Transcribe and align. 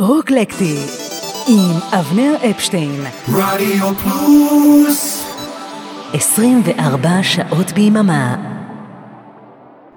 רוקלקטי 0.00 0.76
עם 1.48 1.98
אבנר 2.00 2.34
אפשטיין 2.50 3.04
רדיו 3.28 3.94
פלוס 3.94 5.24
24 6.12 7.22
שעות 7.22 7.72
ביממה 7.72 8.36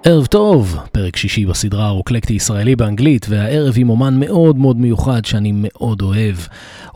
ערב 0.04 0.26
טוב, 0.26 0.78
פרק 0.92 1.16
שישי 1.16 1.46
בסדרה 1.46 1.86
הרוקלקטי 1.86 2.32
ישראלי 2.34 2.76
באנגלית, 2.76 3.26
והערב 3.28 3.74
עם 3.76 3.90
אומן 3.90 4.20
מאוד 4.20 4.56
מאוד 4.56 4.76
מיוחד 4.76 5.24
שאני 5.24 5.52
מאוד 5.54 6.02
אוהב, 6.02 6.36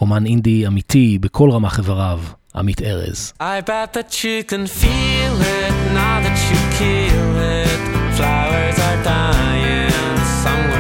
אומן 0.01 0.27
אינדי 0.27 0.67
אמיתי 0.67 1.19
בכל 1.21 1.51
רמ"ח 1.51 1.79
איבריו, 1.79 2.21
עמית 2.57 2.83
ארז. 2.83 3.33
I 3.41 3.69
bet 3.69 3.97
that 3.97 4.25
you 4.25 4.51
can 4.51 4.67
feel 4.83 5.37
it 5.41 5.75
now 5.95 6.17
that 6.25 6.39
you 6.51 6.59
kill 6.79 7.37
it. 7.63 7.81
Flowers 8.17 8.79
are 8.89 9.05
dying 9.05 10.19
somewhere 10.45 10.76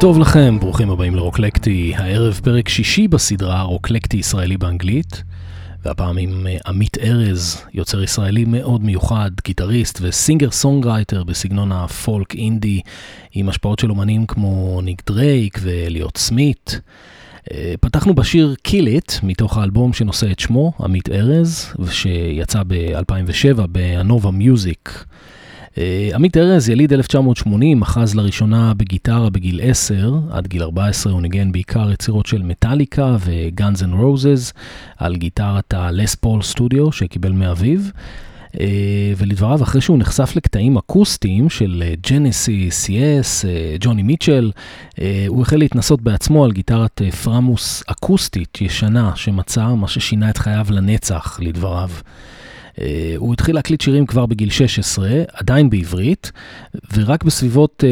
טוב 0.00 0.18
לכם, 0.18 0.58
ברוכים 0.60 0.90
הבאים 0.90 1.14
לרוקלקטי, 1.14 1.92
הערב 1.96 2.40
פרק 2.44 2.68
שישי 2.68 3.08
בסדרה 3.08 3.62
רוקלקטי 3.62 4.16
ישראלי 4.16 4.56
באנגלית, 4.56 5.22
והפעם 5.84 6.18
עם 6.18 6.46
אה, 6.46 6.56
עמית 6.66 6.98
ארז, 6.98 7.62
יוצר 7.74 8.02
ישראלי 8.02 8.44
מאוד 8.44 8.84
מיוחד, 8.84 9.30
גיטריסט 9.44 9.98
ו 10.02 10.09
singer 10.09 10.50
songwriter 10.50 11.24
בסגנון 11.24 11.72
הפולק 11.72 12.34
אינדי, 12.34 12.80
עם 13.32 13.48
השפעות 13.48 13.78
של 13.78 13.90
אומנים 13.90 14.26
כמו 14.26 14.80
ניק 14.82 15.02
דרייק 15.06 15.58
ואליוט 15.62 16.16
סמית. 16.16 16.80
אה, 17.52 17.74
פתחנו 17.80 18.14
בשיר 18.14 18.54
Kill 18.68 18.86
It, 19.00 19.12
מתוך 19.22 19.58
האלבום 19.58 19.92
שנושא 19.92 20.32
את 20.32 20.38
שמו, 20.38 20.72
עמית 20.80 21.08
ארז, 21.08 21.74
ושיצא 21.78 22.62
ב-2007 22.66 23.66
באנובה 23.66 24.30
מיוזיק. 24.30 25.04
אה, 25.78 26.10
עמית 26.14 26.36
ארז, 26.36 26.68
יליד 26.68 26.92
1980, 26.92 27.82
אחז 27.82 28.14
לראשונה 28.14 28.74
בגיטרה 28.74 29.30
בגיל 29.30 29.60
10, 29.62 30.18
עד 30.30 30.46
גיל 30.46 30.62
14 30.62 31.12
הוא 31.12 31.22
ניגן 31.22 31.52
בעיקר 31.52 31.90
יצירות 31.90 32.26
של 32.26 32.42
מטאליקה 32.42 33.16
וגאנז 33.24 33.82
אנד 33.82 33.94
רוזז 33.94 34.52
על 34.96 35.16
גיטרת 35.16 35.74
הלס 35.74 36.14
פול 36.14 36.42
סטודיו 36.42 36.92
שקיבל 36.92 37.32
מאביו. 37.32 37.80
אה, 38.60 39.12
ולדבריו, 39.16 39.62
אחרי 39.62 39.80
שהוא 39.80 39.98
נחשף 39.98 40.32
לקטעים 40.36 40.76
אקוסטיים 40.78 41.50
של 41.50 41.82
ג'נסיס, 42.10 42.70
יס, 42.70 43.44
ג'וני 43.80 44.02
מיטשל, 44.02 44.50
הוא 45.28 45.42
החל 45.42 45.56
להתנסות 45.56 46.02
בעצמו 46.02 46.44
על 46.44 46.52
גיטרת 46.52 47.02
אה, 47.02 47.10
פרמוס 47.10 47.82
אקוסטית 47.86 48.60
ישנה 48.60 49.12
שמצא, 49.16 49.66
מה 49.74 49.88
ששינה 49.88 50.30
את 50.30 50.38
חייו 50.38 50.66
לנצח, 50.70 51.40
לדבריו. 51.42 51.90
אה, 52.80 53.14
הוא 53.16 53.32
התחיל 53.32 53.54
להקליט 53.54 53.80
שירים 53.80 54.06
כבר 54.06 54.26
בגיל 54.26 54.50
16, 54.50 55.08
עדיין 55.32 55.70
בעברית, 55.70 56.32
ורק 56.94 57.24
בסביבות 57.24 57.84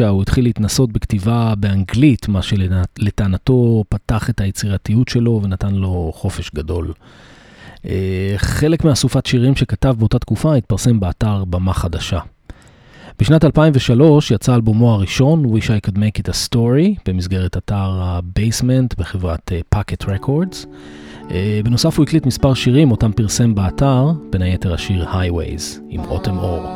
98-99 0.00 0.04
הוא 0.08 0.22
התחיל 0.22 0.44
להתנסות 0.44 0.92
בכתיבה 0.92 1.54
באנגלית, 1.58 2.28
מה 2.28 2.42
שלטענתו 2.42 3.84
פתח 3.88 4.30
את 4.30 4.40
היצירתיות 4.40 5.08
שלו 5.08 5.40
ונתן 5.44 5.74
לו 5.74 6.12
חופש 6.14 6.50
גדול. 6.54 6.92
חלק 8.36 8.84
מאסופת 8.84 9.26
שירים 9.26 9.56
שכתב 9.56 9.94
באותה 9.98 10.18
תקופה 10.18 10.54
התפרסם 10.54 11.00
באתר 11.00 11.44
במה 11.44 11.72
חדשה. 11.72 12.18
בשנת 13.20 13.44
2003 13.44 14.30
יצא 14.30 14.54
אלבומו 14.54 14.92
הראשון, 14.92 15.44
Wish 15.44 15.66
I 15.66 15.88
Could 15.88 15.96
Make 15.96 16.22
It 16.22 16.28
a 16.28 16.48
Story, 16.48 17.00
במסגרת 17.06 17.56
אתר 17.56 17.90
הבייסמנט 18.02 18.94
בחברת 18.98 19.52
Pocket 19.74 20.04
Records. 20.04 20.66
בנוסף 21.64 21.98
הוא 21.98 22.04
הקליט 22.04 22.26
מספר 22.26 22.54
שירים 22.54 22.90
אותם 22.90 23.12
פרסם 23.12 23.54
באתר, 23.54 24.10
בין 24.30 24.42
היתר 24.42 24.74
השיר 24.74 25.06
Highways 25.10 25.80
עם 25.88 26.00
אוטם 26.00 26.38
אור. 26.38 26.66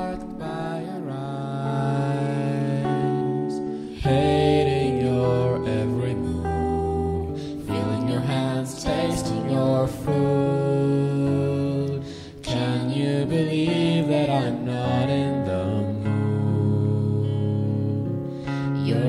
Your 9.51 10.44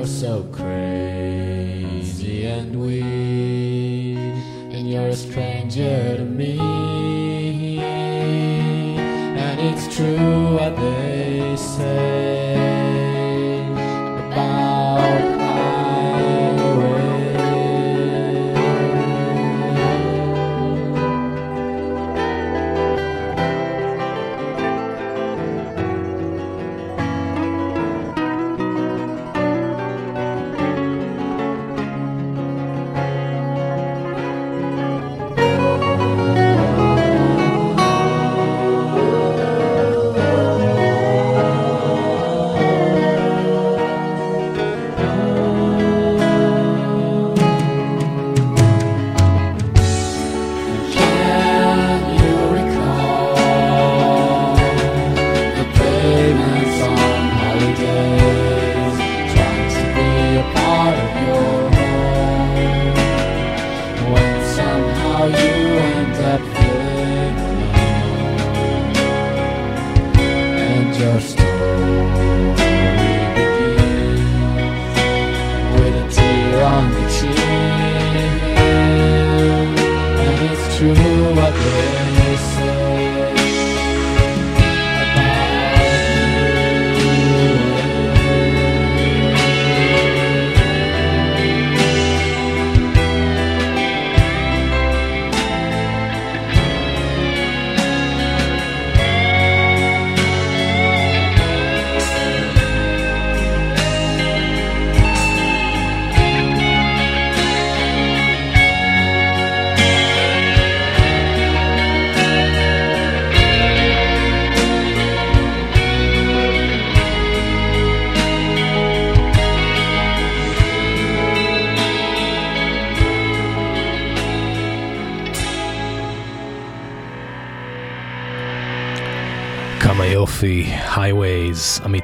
You're 0.06 0.14
so 0.14 0.44
crazy 0.52 2.46
and 2.46 2.80
weird, 2.80 4.36
and 4.72 4.88
you're 4.88 5.08
a 5.08 5.16
stranger 5.16 6.16
to 6.18 6.24
me. 6.24 6.60
And 9.36 9.60
it's 9.60 9.96
true 9.96 10.54
what 10.54 10.76
they 10.76 11.56
say 11.56 12.45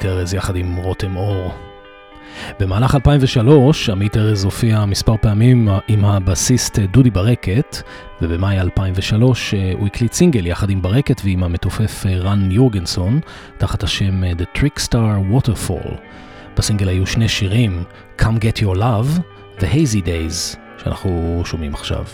עמית 0.03 0.19
ארז 0.19 0.35
יחד 0.35 0.57
עם 0.57 0.77
רותם 0.77 1.17
אור. 1.17 1.55
במהלך 2.61 2.95
2003 2.95 3.91
עמית 3.91 4.17
ארז 4.17 4.45
הופיע 4.45 4.85
מספר 4.85 5.17
פעמים 5.21 5.69
עם 5.89 6.05
הבסיסט 6.05 6.79
דודי 6.79 7.11
ברקת, 7.11 7.77
ובמאי 8.23 8.61
2003 8.61 9.55
הוא 9.79 9.87
הקליט 9.87 10.13
סינגל 10.13 10.47
יחד 10.47 10.71
עם 10.71 10.83
ברקת 10.83 11.21
ועם 11.25 11.45
המתופף 11.45 12.07
רן 12.07 12.51
יורגנסון, 12.51 13.21
תחת 13.59 13.83
השם 13.83 14.25
The 14.25 14.59
Trickstar 14.59 15.33
Waterfall. 15.33 15.95
בסינגל 16.57 16.89
היו 16.89 17.07
שני 17.07 17.29
שירים, 17.29 17.85
Come 18.19 18.39
Get 18.41 18.63
Your 18.63 18.77
Love 18.77 19.21
ו-Hazy 19.61 20.05
Days, 20.05 20.59
שאנחנו 20.83 21.43
שומעים 21.45 21.75
עכשיו. 21.75 22.05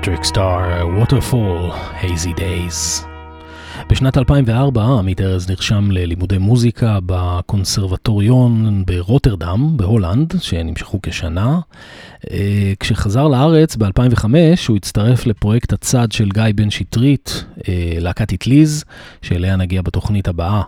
The 0.00 0.06
Trickstar, 0.06 0.84
Waterfall, 0.98 1.72
Hazy 2.02 2.38
Days. 2.38 3.06
בשנת 3.88 4.18
2004 4.18 4.98
עמית 4.98 5.20
ארז 5.20 5.50
נרשם 5.50 5.90
ללימודי 5.90 6.38
מוזיקה 6.38 6.98
בקונסרבטוריון 7.06 8.82
ברוטרדם, 8.86 9.76
בהולנד, 9.76 10.34
שנמשכו 10.40 10.98
כשנה. 11.02 11.60
אה, 12.30 12.72
כשחזר 12.80 13.28
לארץ 13.28 13.76
ב-2005 13.76 14.24
הוא 14.68 14.76
הצטרף 14.76 15.26
לפרויקט 15.26 15.72
הצד 15.72 16.12
של 16.12 16.28
גיא 16.28 16.42
בן 16.54 16.70
שטרית, 16.70 17.44
אה, 17.68 17.92
להקת 17.98 18.32
אטליז, 18.32 18.84
שאליה 19.22 19.56
נגיע 19.56 19.82
בתוכנית 19.82 20.28
הבאה. 20.28 20.62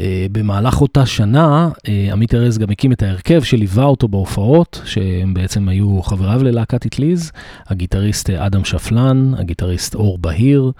אה, 0.00 0.26
במהלך 0.32 0.80
אותה 0.80 1.06
שנה, 1.06 1.68
אה, 1.88 2.08
עמית 2.12 2.34
ארז 2.34 2.58
גם 2.58 2.70
הקים 2.70 2.92
את 2.92 3.02
ההרכב 3.02 3.42
שליווה 3.42 3.84
אותו 3.84 4.08
בהופעות, 4.08 4.82
שהם 4.84 5.34
בעצם 5.34 5.68
היו 5.68 6.02
חבריו 6.02 6.42
ללהקת 6.42 6.86
אטליז, 6.86 7.32
הגיטריסט 7.66 8.30
אה, 8.30 8.46
אדם 8.46 8.64
שפלן, 8.64 9.34
הגיטריסט 9.38 9.94
אור 9.94 10.18
בהיר, 10.18 10.72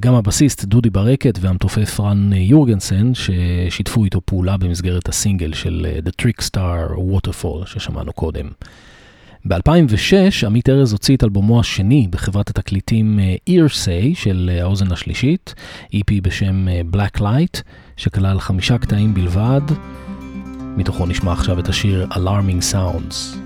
גם 0.00 0.14
הבסיסט 0.14 0.64
דודי 0.64 0.90
ברקת 0.90 1.38
והמתופף 1.40 2.00
רן 2.00 2.32
יורגנסן, 2.32 3.12
ששיתפו 3.14 4.04
איתו 4.04 4.20
פעולה 4.24 4.56
במסגרת 4.56 5.08
הסינגל 5.08 5.52
של 5.52 5.86
The 6.06 6.22
Trickstar 6.22 6.96
Waterfall 6.96 7.66
ששמענו 7.66 8.12
קודם. 8.12 8.46
ב-2006 9.44 10.46
עמית 10.46 10.68
ארז 10.68 10.92
הוציא 10.92 11.16
את 11.16 11.24
אלבומו 11.24 11.60
השני 11.60 12.08
בחברת 12.10 12.50
התקליטים 12.50 13.18
Earsay 13.50 14.14
של 14.14 14.50
האוזן 14.62 14.92
השלישית, 14.92 15.54
EP 15.94 16.10
בשם 16.22 16.66
Black 16.92 17.20
Light, 17.20 17.62
שכלל 17.96 18.40
חמישה 18.40 18.78
קטעים 18.78 19.14
בלבד. 19.14 19.60
מתוכו 20.76 21.06
נשמע 21.06 21.32
עכשיו 21.32 21.58
את 21.58 21.68
השיר 21.68 22.06
Alarming 22.12 22.72
Sounds. 22.72 23.36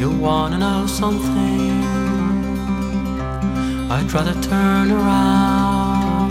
You 0.00 0.10
wanna 0.26 0.58
know 0.64 0.82
something? 1.02 1.72
I'd 3.94 4.10
rather 4.16 4.36
turn 4.50 4.86
around, 5.00 6.30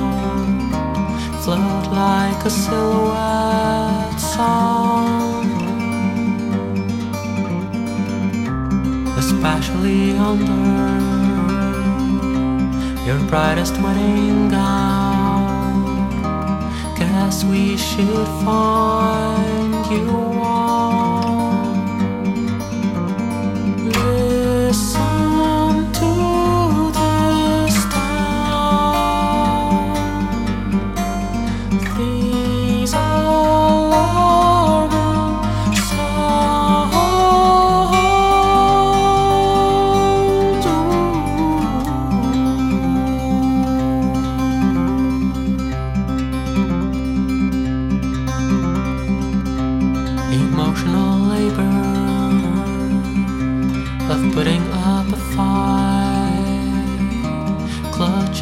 float 1.44 1.86
like 2.02 2.42
a 2.46 2.54
silhouette 2.64 4.20
song, 4.36 5.43
especially 9.18 10.18
under 10.18 10.62
your 13.06 13.20
brightest 13.30 13.74
wedding 13.82 14.50
gown. 14.50 15.84
Guess 16.98 17.44
we 17.44 17.78
should 17.78 18.28
find 18.44 19.86
you 19.92 20.33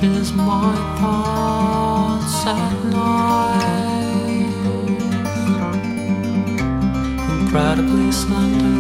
clutches 0.02 0.34
my 0.34 0.76
thoughts 1.00 2.46
at 2.48 2.86
night. 2.86 3.62
Incredibly 7.40 8.12
slandered 8.12 8.76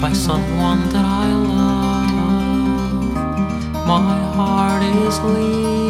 by 0.00 0.12
someone 0.12 0.88
that 0.90 1.04
I 1.04 1.32
love. 1.32 3.14
My 3.86 4.18
heart 4.34 4.82
is 4.82 5.18
leaking 5.20 5.85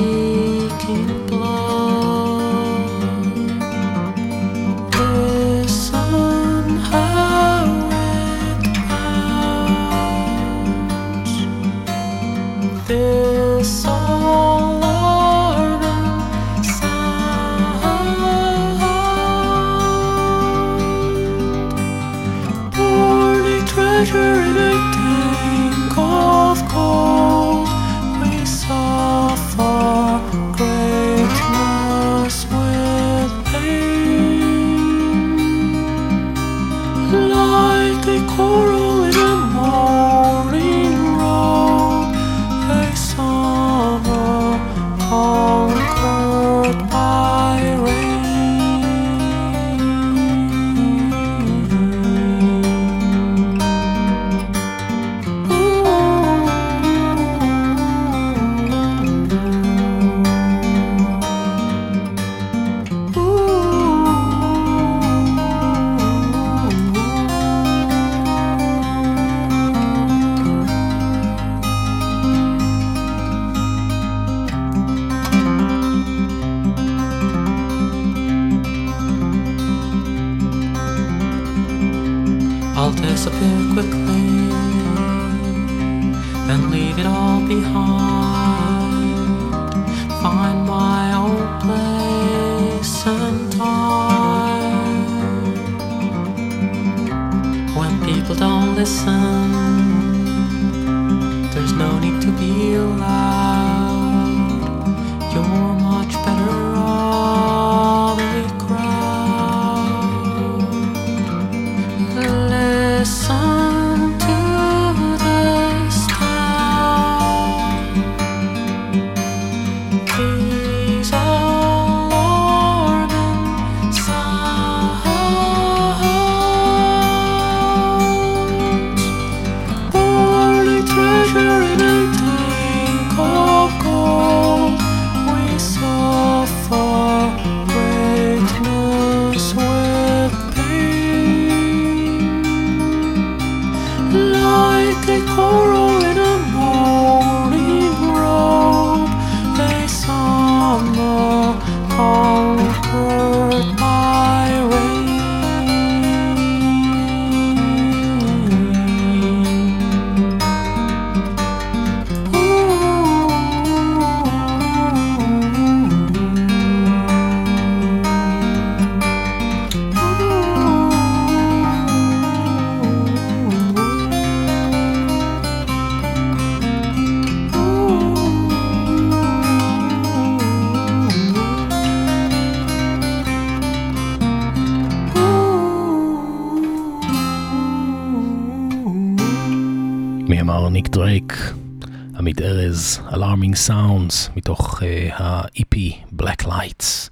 עמית 192.27 192.43
ארז, 192.43 193.01
Alarming 193.11 193.69
Sounds, 193.69 194.31
מתוך 194.37 194.83
uh, 194.83 195.23
ה-EP 195.23 195.77
Black 196.23 196.47
Lights. 196.47 197.11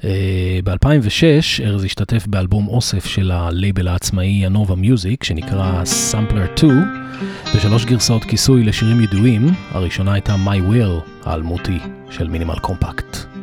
Uh, 0.00 0.04
ב-2006 0.64 1.64
ארז 1.64 1.84
השתתף 1.84 2.26
באלבום 2.26 2.68
אוסף 2.68 3.06
של 3.06 3.30
הלייבל 3.30 3.88
העצמאי 3.88 4.46
הנובה 4.46 4.74
מיוזיק, 4.74 5.24
שנקרא 5.24 5.82
Sampler 6.12 6.58
2, 6.58 6.72
בשלוש 7.56 7.84
גרסאות 7.84 8.24
כיסוי 8.24 8.64
לשירים 8.64 9.00
ידועים, 9.00 9.46
הראשונה 9.70 10.12
הייתה 10.12 10.34
My 10.34 10.72
Will, 10.72 11.28
האלמותי 11.28 11.78
של 12.10 12.28
מינימל 12.28 12.58
קומפקט. 12.58 13.37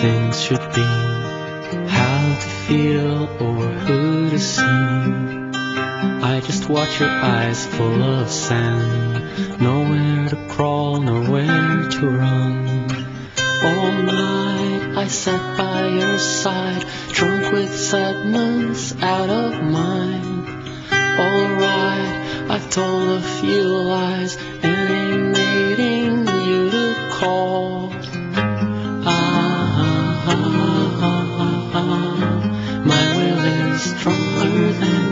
Things 0.00 0.42
should 0.42 0.66
be, 0.74 0.90
how 1.88 2.38
to 2.42 2.48
feel 2.66 3.22
or 3.40 3.66
who 3.84 4.30
to 4.30 4.38
see. 4.38 4.62
I 6.32 6.42
just 6.44 6.68
watch 6.68 7.00
your 7.00 7.08
eyes 7.08 7.66
full 7.66 8.02
of 8.02 8.28
sand, 8.28 9.60
nowhere 9.60 10.28
to 10.28 10.36
crawl, 10.48 11.00
nowhere 11.00 11.88
to 11.88 12.08
run. 12.08 12.90
All 13.68 13.92
night 14.02 14.98
I 14.98 15.06
sat 15.08 15.56
by 15.56 15.88
your 15.88 16.18
side, 16.18 16.84
drunk 17.12 17.52
with 17.52 17.74
sadness 17.74 18.94
out 19.02 19.30
of 19.30 19.62
mind. 19.62 20.48
Alright, 21.24 22.50
I've 22.50 22.68
told 22.70 23.18
a 23.18 23.22
few 23.22 23.64
lies, 23.94 24.36
animating 24.62 24.95
Jesus. 34.78 35.05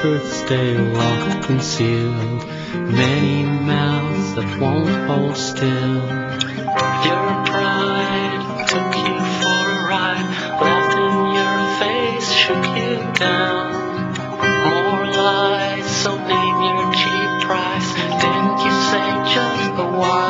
Truths 0.00 0.32
stay 0.32 0.78
locked, 0.78 1.44
concealed, 1.44 2.46
many 2.72 3.44
mouths 3.44 4.34
that 4.34 4.58
won't 4.58 4.88
hold 5.06 5.36
still. 5.36 5.96
Your 7.08 7.28
pride 7.50 8.64
took 8.70 8.92
you 9.04 9.18
for 9.40 9.60
a 9.68 9.80
ride, 9.92 10.28
laughed 10.64 10.96
in 11.06 11.16
your 11.38 11.58
face, 11.80 12.32
shook 12.32 12.64
you 12.80 12.96
down. 13.18 13.72
More 14.64 15.04
lies, 15.20 15.84
so 16.02 16.16
name 16.16 16.58
your 16.68 16.92
cheap 16.94 17.30
price. 17.46 17.92
Didn't 18.22 18.58
you 18.64 18.72
say 18.90 19.06
just 19.34 19.72
a 19.78 19.88
while 19.98 20.29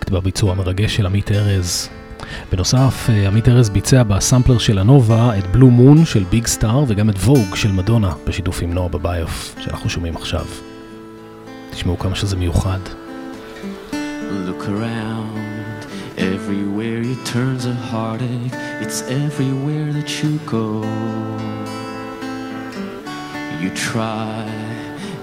קומפקט 0.00 0.10
בביצוע 0.10 0.52
המרגש 0.52 0.96
של 0.96 1.06
עמית 1.06 1.32
ארז. 1.32 1.88
בנוסף, 2.52 3.06
אה, 3.08 3.26
עמית 3.26 3.48
ארז 3.48 3.70
ביצע 3.70 4.02
בסמפלר 4.02 4.58
של 4.58 4.78
הנובה 4.78 5.38
את 5.38 5.46
בלו 5.46 5.70
מון 5.70 6.04
של 6.04 6.24
ביג 6.30 6.46
סטאר 6.46 6.84
וגם 6.88 7.10
את 7.10 7.16
ווג 7.16 7.54
של 7.54 7.72
מדונה 7.72 8.12
בשיתוף 8.26 8.62
עם 8.62 8.72
נועה 8.72 8.88
בביוף 8.88 9.54
שאנחנו 9.58 9.90
שומעים 9.90 10.16
עכשיו. 10.16 10.46
תשמעו 11.70 11.98
כמה 11.98 12.14
שזה 12.14 12.36
מיוחד. 12.36 12.78
Look 14.46 14.62
around, 14.62 15.86
everywhere 16.16 17.00
you 17.08 17.16
turn's 17.32 17.64
a 17.66 17.76
heartache. 17.92 18.54
It's 18.82 19.00
everywhere 19.22 19.88
that 19.96 20.10
you 20.20 20.32
go. 20.56 20.70
You 23.62 23.70
try 23.90 24.49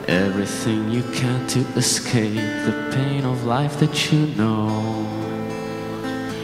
everything 0.07 0.89
you 0.89 1.03
can 1.11 1.45
to 1.47 1.59
escape 1.75 2.35
the 2.35 2.91
pain 2.93 3.25
of 3.25 3.45
life 3.45 3.79
that 3.79 4.11
you 4.11 4.27
know. 4.35 5.03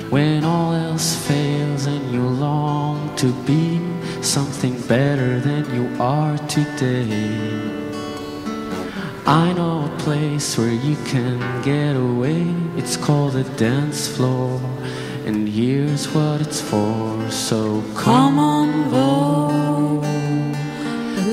When 0.10 0.44
all 0.44 0.74
else 0.74 1.16
fails 1.28 1.86
and 1.86 2.12
you 2.12 2.22
long 2.22 3.16
to 3.16 3.32
be 3.46 3.80
something 4.22 4.80
better 4.88 5.40
than 5.40 5.64
you 5.74 6.02
are 6.02 6.38
today. 6.48 7.40
I 9.26 9.54
know 9.54 9.86
a 9.86 9.98
place 10.00 10.58
where 10.58 10.74
you 10.74 10.96
can 11.06 11.40
get 11.62 11.96
away. 11.96 12.46
It's 12.76 12.98
called 12.98 13.36
a 13.38 13.44
dance 13.56 14.08
floor, 14.08 14.60
and 15.26 15.48
here's 15.48 16.14
what 16.14 16.42
it's 16.42 16.60
for. 16.60 17.32
So 17.32 17.82
come 17.96 18.38
on, 18.38 18.90
Vogue. 18.90 20.04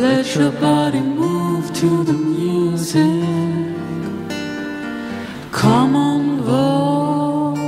Let 0.01 0.35
your 0.37 0.53
body 0.53 1.01
move 1.01 1.30
to 1.69 2.05
the 2.05 2.13
music. 2.13 3.05
Come 5.53 5.95
on, 5.95 6.41
Vogue. 6.41 7.59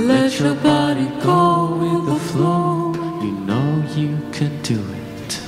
Let 0.00 0.40
your 0.40 0.54
body 0.56 1.08
go 1.22 1.76
with 1.82 2.06
the 2.12 2.20
flow. 2.30 2.92
You 3.22 3.32
know 3.46 3.84
you 3.94 4.18
can 4.32 4.60
do 4.62 4.80
it. 4.80 5.40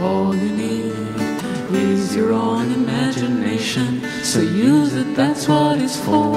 All 0.00 0.34
you 0.36 0.50
need 0.50 0.94
is 1.74 2.14
your 2.14 2.32
own 2.32 2.72
imagination. 2.72 4.02
So 4.22 4.40
use 4.40 4.94
it, 4.94 5.16
that's 5.16 5.48
what 5.48 5.78
it's 5.82 5.96
for. 5.96 6.32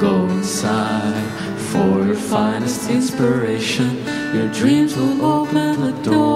Go 0.00 0.28
inside 0.28 1.24
for 1.70 2.04
your 2.06 2.14
finest 2.14 2.88
inspiration. 2.90 4.04
Your 4.34 4.48
dreams 4.52 4.96
will 4.96 5.24
open 5.24 5.80
the 5.80 5.92
door. 6.02 6.33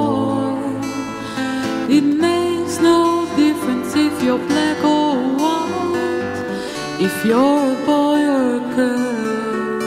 It 1.98 2.04
makes 2.04 2.78
no 2.78 3.26
difference 3.34 3.96
if 3.96 4.22
you're 4.22 4.38
black 4.38 4.84
or 4.84 5.16
white, 5.40 6.38
if 7.00 7.24
you're 7.24 7.72
a 7.72 7.78
boy 7.84 8.20
or 8.36 8.46
a 8.60 8.64
girl. 8.76 9.82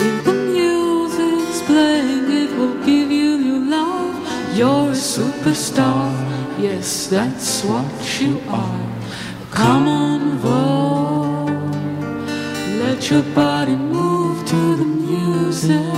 If 0.00 0.24
the 0.24 0.32
music's 0.32 1.62
playing, 1.62 2.26
it 2.42 2.50
will 2.58 2.74
give 2.84 3.12
you 3.12 3.38
new 3.38 3.70
life. 3.70 4.18
You're 4.56 4.90
a 4.90 5.00
superstar, 5.14 6.10
yes, 6.58 7.06
that's 7.06 7.62
what 7.62 8.20
you 8.20 8.42
are. 8.48 8.86
Come 9.52 9.86
on, 9.86 10.38
Vogue. 10.38 11.72
Let 12.82 13.10
your 13.12 13.22
body 13.22 13.76
move 13.76 14.44
to 14.48 14.76
the 14.80 14.84
music. 14.84 15.97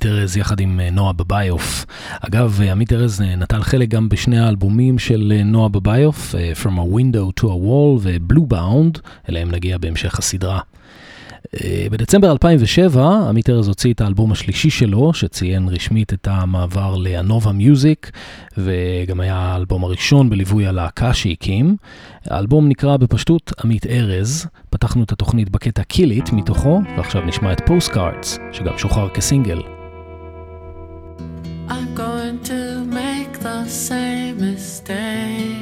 עמית 0.00 0.12
ארז 0.12 0.36
יחד 0.36 0.60
עם 0.60 0.80
אה, 0.80 0.90
נועה 0.90 1.12
בביוף. 1.12 1.86
אגב, 2.20 2.60
אה, 2.62 2.72
עמית 2.72 2.92
ארז 2.92 3.20
אה, 3.20 3.36
נטל 3.36 3.62
חלק 3.62 3.88
גם 3.88 4.08
בשני 4.08 4.38
האלבומים 4.38 4.98
של 4.98 5.32
נועה 5.44 5.68
אה, 5.86 6.52
From 6.62 6.76
a 6.76 6.94
Window 6.94 7.40
to 7.40 7.44
a 7.44 7.56
Wall 7.64 7.98
ו-Blue 8.00 8.52
Bound, 8.54 9.00
אליהם 9.28 9.50
נגיע 9.50 9.78
בהמשך 9.78 10.18
הסדרה. 10.18 10.60
בדצמבר 11.90 12.30
2007 12.32 13.28
עמית 13.28 13.50
ארז 13.50 13.68
הוציא 13.68 13.92
את 13.92 14.00
האלבום 14.00 14.32
השלישי 14.32 14.70
שלו, 14.70 15.14
שציין 15.14 15.68
רשמית 15.68 16.12
את 16.12 16.28
המעבר 16.30 16.96
לאנובה 16.96 17.52
מיוזיק, 17.52 18.10
וגם 18.58 19.20
היה 19.20 19.36
האלבום 19.36 19.84
הראשון 19.84 20.30
בליווי 20.30 20.66
הלהקה 20.66 21.14
שהקים. 21.14 21.76
האלבום 22.24 22.68
נקרא 22.68 22.96
בפשטות 22.96 23.52
עמית 23.64 23.86
ארז, 23.86 24.46
פתחנו 24.70 25.02
את 25.02 25.12
התוכנית 25.12 25.50
בקטע 25.50 25.82
Kill 25.82 26.14
It 26.14 26.30
מתוכו, 26.32 26.80
ועכשיו 26.96 27.22
נשמע 27.22 27.52
את 27.52 27.60
Postcards, 27.66 28.38
שגם 28.52 28.78
שוחרר 28.78 29.08
כסינגל. 29.08 29.79
I'm 31.70 31.94
going 31.94 32.42
to 32.44 32.84
make 32.84 33.38
the 33.38 33.64
same 33.66 34.40
mistake. 34.40 35.56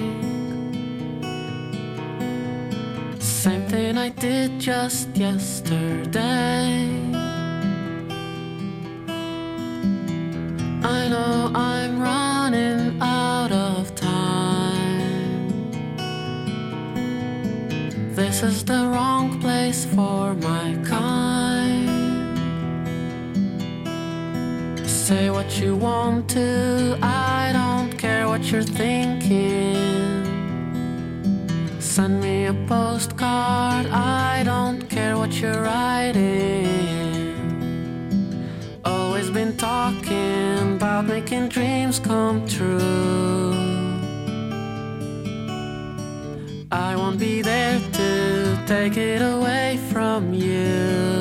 Same 3.20 3.62
thing 3.68 3.98
I 3.98 4.08
did 4.08 4.58
just 4.58 5.14
yesterday. 5.14 6.88
I 10.82 11.08
know 11.12 11.52
I'm 11.54 12.00
running 12.00 12.98
out 13.02 13.52
of 13.52 13.94
time. 13.94 15.70
This 18.14 18.42
is 18.42 18.64
the 18.64 18.88
wrong 18.92 19.38
place 19.40 19.84
for 19.84 20.34
my 20.34 20.67
Say 25.08 25.30
what 25.30 25.58
you 25.58 25.74
want 25.74 26.28
to, 26.36 26.98
I 27.00 27.50
don't 27.54 27.96
care 27.96 28.28
what 28.28 28.52
you're 28.52 28.62
thinking. 28.62 29.74
Send 31.80 32.20
me 32.20 32.44
a 32.44 32.52
postcard, 32.66 33.86
I 33.86 34.42
don't 34.44 34.82
care 34.90 35.16
what 35.16 35.32
you're 35.40 35.62
writing. 35.62 36.66
Always 38.84 39.30
been 39.30 39.56
talking 39.56 40.76
about 40.76 41.06
making 41.06 41.48
dreams 41.48 41.98
come 41.98 42.46
true. 42.46 43.54
I 46.70 46.96
won't 46.96 47.18
be 47.18 47.40
there 47.40 47.80
to 47.80 48.62
take 48.66 48.98
it 48.98 49.22
away 49.22 49.78
from 49.90 50.34
you. 50.34 51.17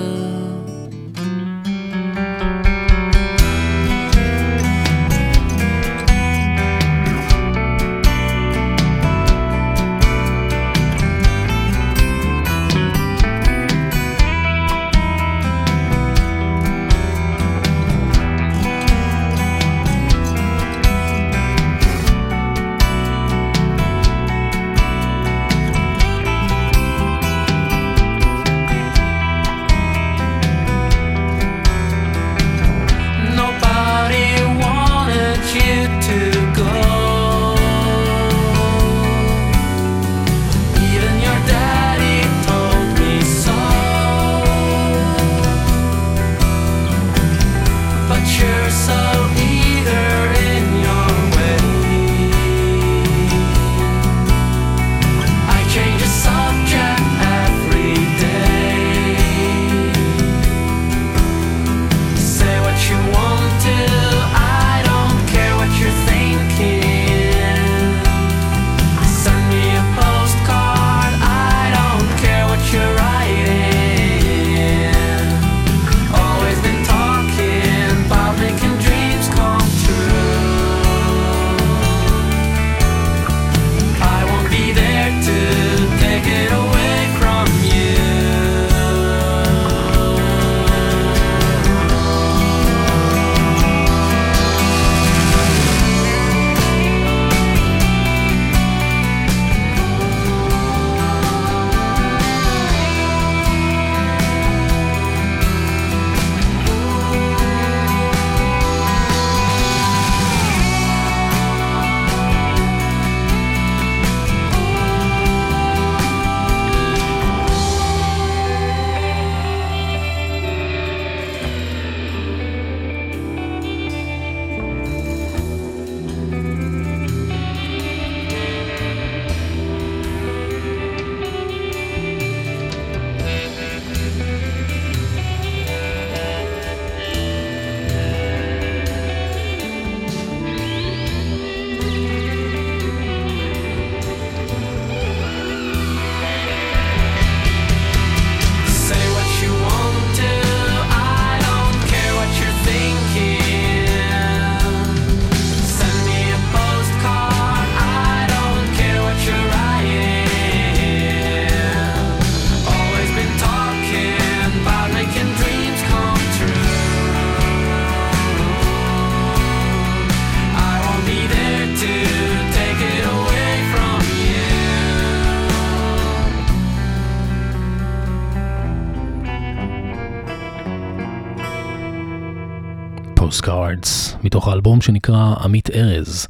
מתוך 184.28 184.48
האלבום 184.48 184.82
שנקרא 184.82 185.36
עמית 185.44 185.70
ארז. 185.70 186.28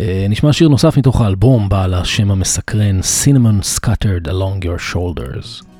אה, 0.00 0.26
נשמע 0.28 0.52
שיר 0.52 0.68
נוסף 0.68 0.96
מתוך 0.96 1.20
האלבום, 1.20 1.68
בעל 1.68 1.94
השם 1.94 2.30
המסקרן 2.30 3.00
Cinnamon 3.00 3.80
Scattered 3.80 4.28
Along 4.28 4.64
Your 4.64 4.94
Shoulders. 4.94 5.73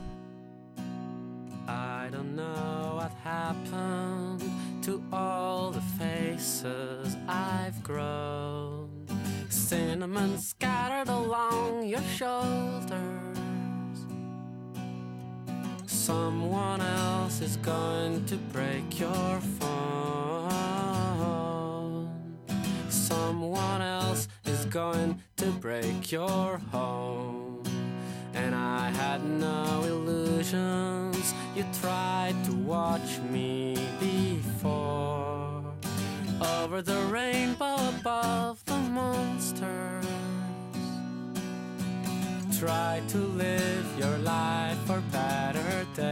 Try 42.64 43.02
to 43.08 43.18
live 43.18 43.98
your 43.98 44.16
life 44.24 44.78
for 44.86 45.02
better 45.12 45.84
days. 45.94 46.08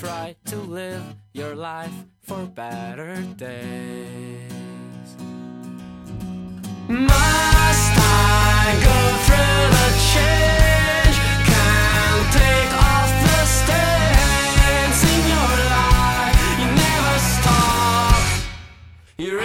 Try 0.00 0.34
to 0.46 0.56
live 0.56 1.14
your 1.32 1.54
life 1.54 1.94
for 2.22 2.46
better 2.46 3.22
days. 3.36 4.50
Must 6.88 7.92
I 7.96 8.74
go 8.88 8.98
through 9.26 9.70
the 9.76 9.88
change? 10.10 11.16
Can't 11.46 12.26
take 12.42 12.72
off 12.90 13.10
the 13.22 13.40
stance 13.60 15.00
in 15.14 15.22
your 15.30 15.54
life. 15.78 16.38
You 16.58 16.68
never 16.74 17.16
stop. 17.20 18.18
You 19.16 19.38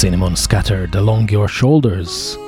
Cinnamon 0.00 0.34
Scattered 0.34 0.94
Along 0.94 1.28
Your 1.28 1.46
Shoulders. 1.46 2.38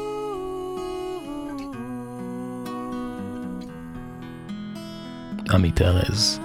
עמית 5.51 5.83
ארז. 5.83 6.41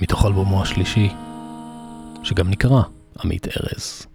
מתוך 0.00 0.26
אלבומו 0.26 0.62
השלישי, 0.62 1.08
שגם 2.22 2.50
נקרא 2.50 2.82
עמית 3.24 3.46
ארז. 3.48 4.06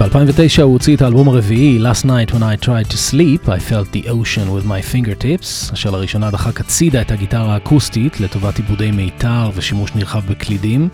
ב-2009 0.00 0.62
הוא 0.62 0.72
הוציא 0.72 0.96
את 0.96 1.02
האלבום 1.02 1.28
הרביעי, 1.28 1.78
Last 1.78 2.04
Night 2.04 2.30
When 2.30 2.42
I 2.42 2.64
Tried 2.64 2.92
to 2.92 2.96
Sleep, 3.12 3.48
I 3.48 3.70
Felt 3.70 3.94
the 3.94 4.06
Ocean 4.06 4.48
with 4.48 4.66
My 4.66 4.94
Fingertips, 4.94 5.72
אשר 5.72 5.90
לראשונה 5.90 6.30
דחק 6.30 6.60
הצידה 6.60 7.00
את 7.00 7.10
הגיטרה 7.10 7.54
האקוסטית 7.54 8.20
לטובת 8.20 8.56
עיבודי 8.56 8.90
מיתר 8.90 9.50
ושימוש 9.54 9.94
נרחב 9.94 10.20
בקלידים. 10.30 10.88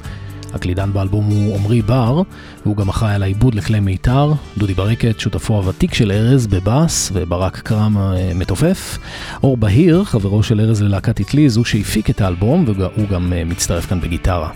הקלידן 0.52 0.92
באלבום 0.92 1.24
הוא 1.24 1.56
עמרי 1.56 1.82
בר, 1.82 2.22
והוא 2.62 2.76
גם 2.76 2.88
אחראי 2.88 3.14
על 3.14 3.22
העיבוד 3.22 3.54
לכלי 3.54 3.80
מיתר, 3.80 4.32
דודי 4.58 4.74
ברקת, 4.74 5.20
שותפו 5.20 5.54
הוותיק 5.54 5.94
של 5.94 6.12
ארז 6.12 6.46
בבאס, 6.46 7.10
וברק 7.14 7.58
קרם 7.58 7.96
אה, 7.98 8.32
מתופף. 8.34 8.98
אור 9.42 9.56
בהיר, 9.56 10.04
חברו 10.04 10.42
של 10.42 10.60
ארז 10.60 10.82
ללהקת 10.82 11.20
אטליז, 11.20 11.56
הוא 11.56 11.64
שהפיק 11.64 12.10
את 12.10 12.20
האלבום, 12.20 12.64
והוא 12.66 13.08
גם 13.08 13.32
אה, 13.32 13.44
מצטרף 13.44 13.86
כאן 13.86 14.00
בגיטרה. 14.00 14.50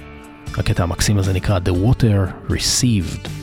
הקטע 0.56 0.82
המקסים 0.82 1.18
הזה 1.18 1.32
נקרא 1.32 1.58
The 1.58 1.72
Water 1.72 2.50
Received. 2.52 3.39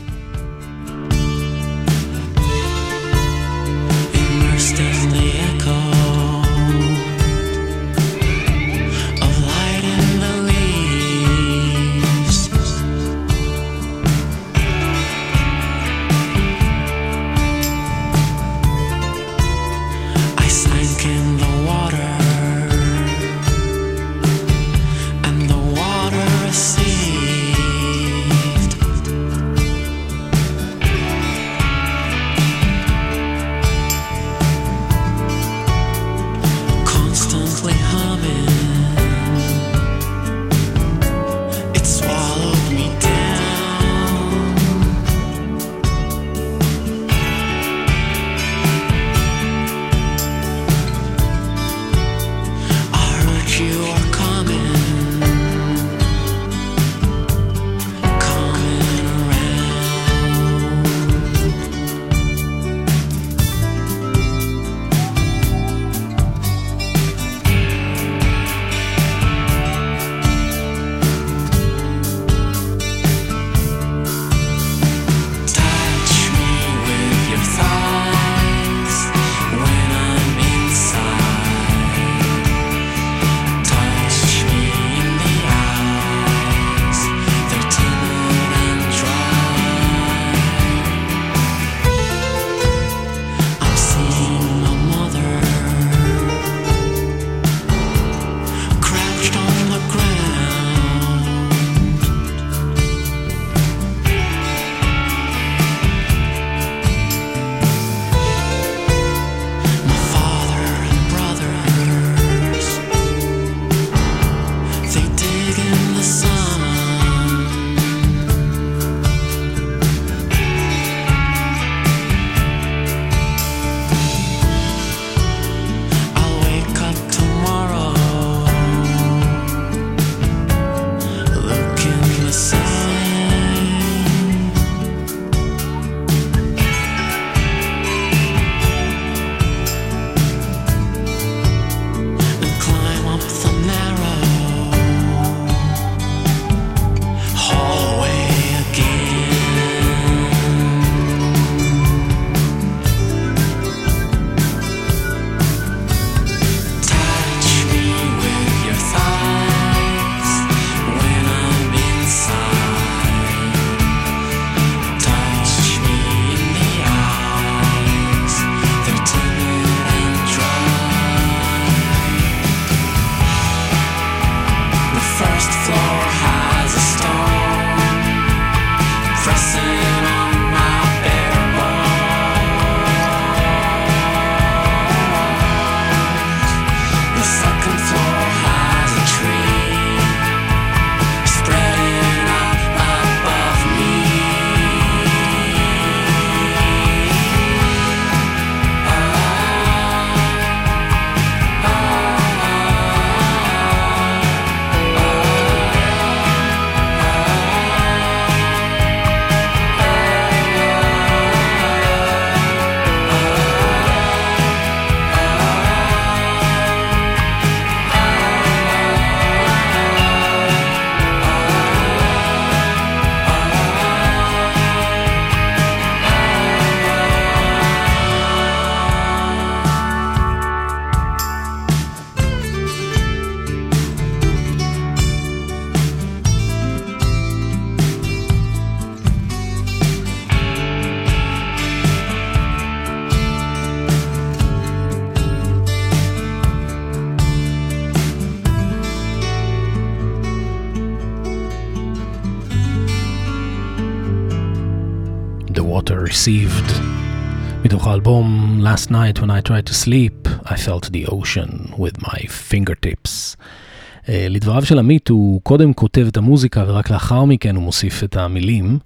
האלבום 258.07 258.61
Last 258.63 258.87
Night 258.89 259.19
When 259.21 259.29
I 259.29 259.41
Tried 259.41 259.65
to 259.65 259.73
Sleep, 259.73 260.29
I 260.45 260.55
Felt 260.55 260.91
the 260.91 261.05
Ocean 261.07 261.73
with 261.77 262.01
my 262.01 262.19
fingertips. 262.27 263.35
Uh, 263.35 264.09
לדבריו 264.29 264.65
של 264.65 264.79
עמית, 264.79 265.07
הוא 265.07 265.41
קודם 265.41 265.73
כותב 265.73 266.05
את 266.07 266.17
המוזיקה 266.17 266.63
ורק 266.67 266.89
לאחר 266.89 267.25
מכן 267.25 267.55
הוא 267.55 267.63
מוסיף 267.63 268.03
את 268.03 268.15
המילים. 268.15 268.79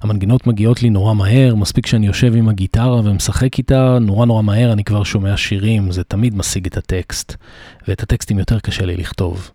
המנגינות 0.00 0.46
מגיעות 0.46 0.82
לי 0.82 0.90
נורא 0.90 1.14
מהר, 1.14 1.54
מספיק 1.54 1.86
שאני 1.86 2.06
יושב 2.06 2.36
עם 2.36 2.48
הגיטרה 2.48 3.00
ומשחק 3.04 3.58
איתה, 3.58 3.98
נורא 4.00 4.26
נורא 4.26 4.42
מהר 4.42 4.72
אני 4.72 4.84
כבר 4.84 5.04
שומע 5.04 5.36
שירים, 5.36 5.92
זה 5.92 6.04
תמיד 6.04 6.36
משיג 6.36 6.66
את 6.66 6.76
הטקסט. 6.76 7.36
ואת 7.88 8.02
הטקסטים 8.02 8.38
יותר 8.38 8.60
קשה 8.60 8.86
לי 8.86 8.96
לכתוב. 8.96 9.50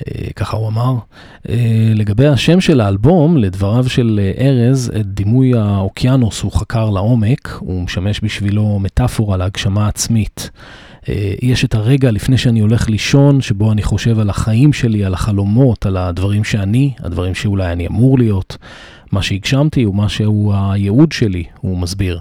אה, 0.00 0.32
ככה 0.36 0.56
הוא 0.56 0.68
אמר. 0.68 0.94
אה, 1.48 1.92
לגבי 1.94 2.26
השם 2.26 2.60
של 2.60 2.80
האלבום, 2.80 3.36
לדבריו 3.36 3.88
של 3.88 4.20
אה, 4.22 4.46
ארז, 4.46 4.92
את 5.00 5.06
דימוי 5.06 5.58
האוקיינוס 5.58 6.42
הוא 6.42 6.52
חקר 6.52 6.90
לעומק, 6.90 7.58
הוא 7.60 7.82
משמש 7.82 8.20
בשבילו 8.22 8.78
מטאפורה 8.78 9.36
להגשמה 9.36 9.88
עצמית. 9.88 10.50
יש 11.42 11.64
את 11.64 11.74
הרגע 11.74 12.10
לפני 12.10 12.38
שאני 12.38 12.60
הולך 12.60 12.90
לישון, 12.90 13.40
שבו 13.40 13.72
אני 13.72 13.82
חושב 13.82 14.18
על 14.18 14.30
החיים 14.30 14.72
שלי, 14.72 15.04
על 15.04 15.14
החלומות, 15.14 15.86
על 15.86 15.96
הדברים 15.96 16.44
שאני, 16.44 16.92
הדברים 17.00 17.34
שאולי 17.34 17.72
אני 17.72 17.86
אמור 17.86 18.18
להיות. 18.18 18.56
מה 19.12 19.22
שהגשמתי 19.22 19.82
הוא 19.82 19.94
מה 19.94 20.08
שהוא 20.08 20.54
הייעוד 20.54 21.12
שלי, 21.12 21.44
הוא 21.60 21.78
מסביר. 21.78 22.20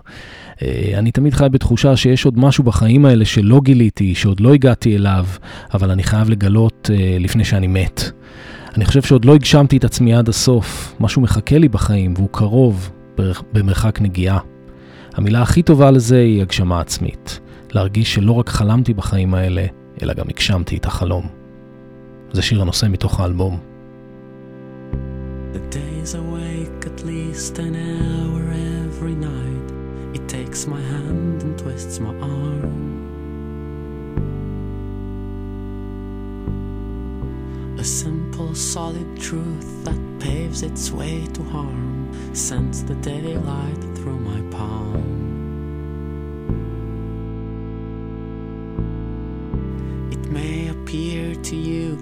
אה, 0.64 1.00
אני 1.00 1.12
תמיד 1.12 1.34
חי 1.34 1.48
בתחושה 1.52 1.96
שיש 1.96 2.26
עוד 2.26 2.40
משהו 2.40 2.64
בחיים 2.64 3.06
האלה 3.06 3.26
שלא 3.26 3.62
גיליתי, 3.64 4.16
שעוד 4.16 4.40
לא 4.40 4.54
הגעתי 4.54 4.96
אליו, 4.96 5.26
אבל 5.74 5.92
אני 5.92 6.04
חייב 6.04 6.30
לגלות 6.30 6.90
אה, 6.94 7.18
לפני 7.20 7.46
שאני 7.46 7.68
מת. 7.68 8.04
אני 8.76 8.86
חושב 8.86 9.02
שעוד 9.02 9.26
לא 9.26 9.36
הגשמתי 9.36 9.78
את 9.78 9.84
עצמי 9.84 10.14
עד 10.14 10.30
הסוף, 10.30 10.96
משהו 11.00 11.22
מחכה 11.22 11.58
לי 11.58 11.70
בחיים 11.70 12.14
והוא 12.18 12.30
קרוב, 12.32 12.92
במרחק 13.54 14.02
נגיעה. 14.02 14.40
המילה 15.14 15.42
הכי 15.42 15.64
טובה 15.64 15.92
לזה 15.92 16.18
היא 16.18 16.42
הגשמה 16.42 16.82
עצמית. 16.82 17.40
להרגיש 17.72 18.14
שלא 18.14 18.32
רק 18.32 18.50
חלמתי 18.50 18.94
בחיים 18.94 19.34
האלה, 19.34 19.66
אלא 20.02 20.14
גם 20.14 20.26
הגשמתי 20.30 20.78
את 20.78 20.86
החלום. 20.86 21.28
זה 22.32 22.42
שיר 22.42 22.62
הנושא 22.62 22.86
מתוך 22.90 23.20
האלבום. 23.20 23.60
The 25.54 25.76
days 25.76 26.16
awake 26.16 26.86
at 26.86 27.06
least 27.06 27.60
an 27.60 27.76
hour 27.76 28.63
takes 30.54 30.68
my 30.68 30.82
hand 30.82 31.42
and 31.42 31.58
twists 31.58 32.00
my 32.00 32.14
arm. 32.20 33.00
A 37.80 37.84
simple, 37.84 38.54
solid 38.54 39.20
truth 39.20 39.84
that 39.84 39.98
paves 40.20 40.62
its 40.62 40.92
way 40.92 41.26
to 41.34 41.44
harm 41.46 42.12
sends 42.36 42.84
the 42.84 42.94
daylight 42.96 43.82
through 43.96 44.20
my 44.20 44.42
palm. 44.56 44.94
It 50.12 50.30
may 50.30 50.68
appear 50.68 51.34
to 51.34 51.56
you 51.56 51.96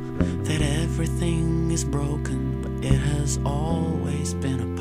that 0.43 0.61
everything 0.61 1.71
is 1.71 1.85
broken, 1.85 2.61
but 2.61 2.73
it 2.85 2.97
has 2.97 3.39
always 3.45 4.33
been 4.33 4.59
a 4.59 4.77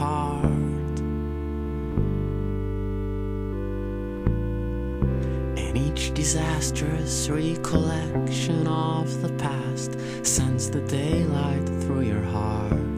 disastrous 6.32 7.28
recollection 7.28 8.64
of 8.68 9.20
the 9.20 9.28
past 9.30 9.98
sends 10.24 10.70
the 10.70 10.80
daylight 10.82 11.68
through 11.82 12.02
your 12.02 12.22
heart. 12.22 12.89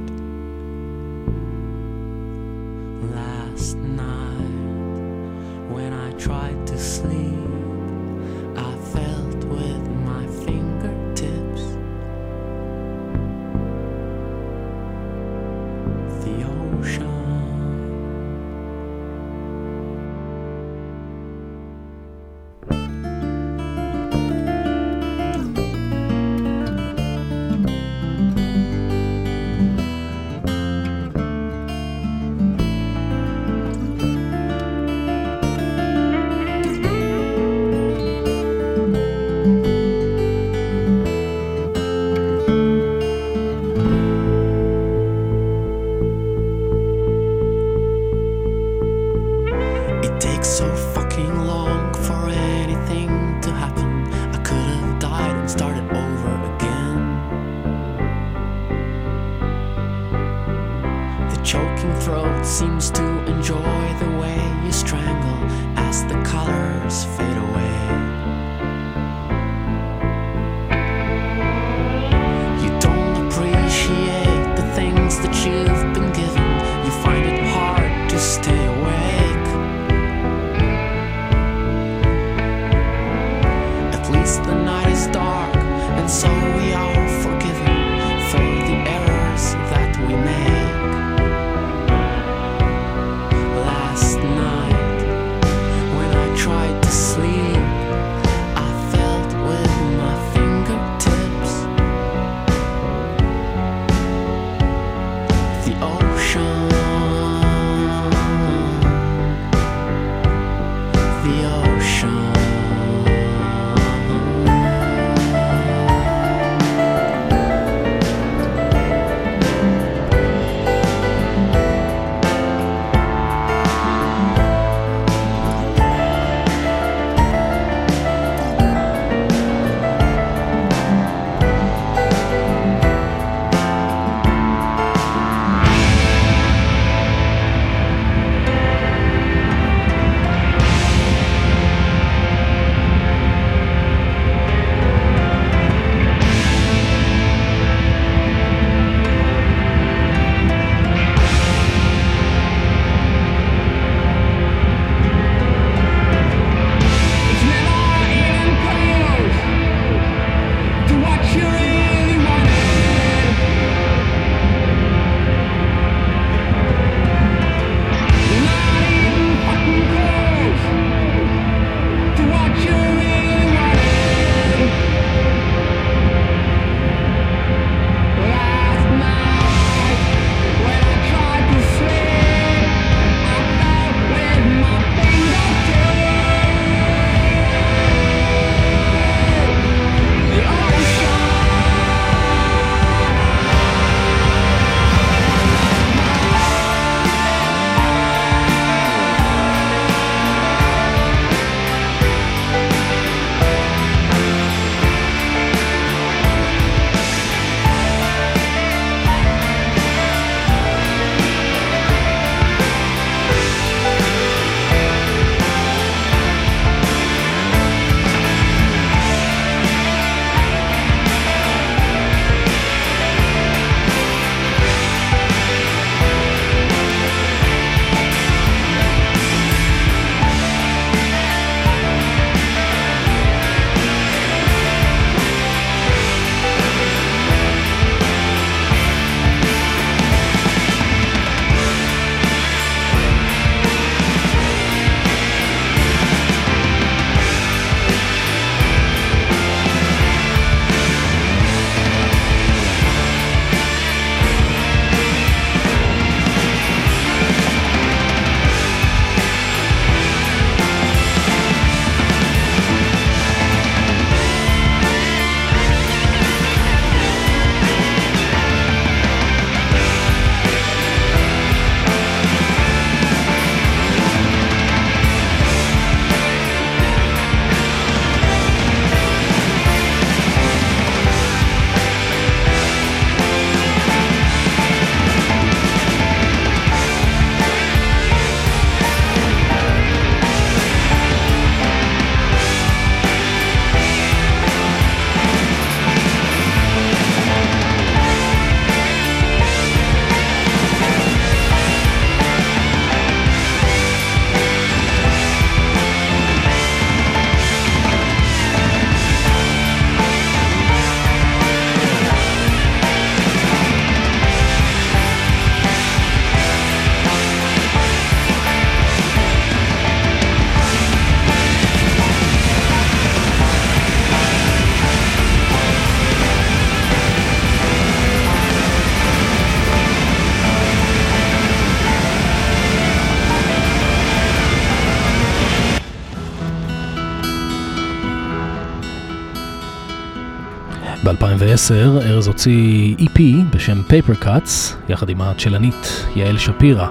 2010 341.70 342.10
ארז 342.10 342.26
הוציא 342.26 342.96
EP 342.98 343.20
בשם 343.50 343.80
Paper 343.88 344.24
Cuts, 344.24 344.74
יחד 344.88 345.08
עם 345.08 345.20
הצ'לנית 345.20 346.06
יעל 346.16 346.38
שפירא, 346.38 346.88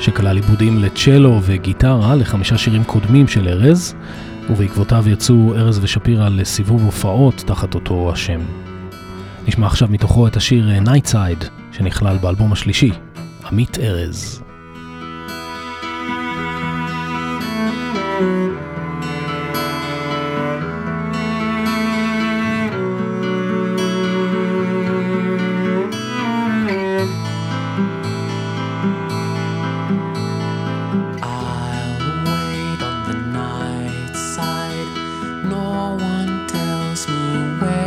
שכלל 0.00 0.36
עיבודים 0.36 0.78
לצ'לו 0.78 1.40
וגיטרה 1.42 2.14
לחמישה 2.14 2.58
שירים 2.58 2.84
קודמים 2.84 3.28
של 3.28 3.48
ארז, 3.48 3.94
ובעקבותיו 4.50 5.08
יצאו 5.08 5.54
ארז 5.54 5.78
ושפירא 5.82 6.28
לסיבוב 6.28 6.84
הופעות 6.84 7.42
תחת 7.46 7.74
אותו 7.74 8.12
השם. 8.12 8.40
נשמע 9.48 9.66
עכשיו 9.66 9.88
מתוכו 9.90 10.26
את 10.26 10.36
השיר 10.36 10.68
Nightside, 10.84 11.44
שנכלל 11.72 12.18
באלבום 12.18 12.52
השלישי, 12.52 12.90
עמית 13.46 13.78
ארז. 13.78 14.42
thank 18.20 18.22
you 18.22 18.49
me 37.08 37.34
away. 37.34 37.79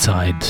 Inside, 0.00 0.44